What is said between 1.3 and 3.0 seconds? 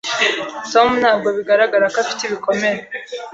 bigaragara ko afite ibikomere.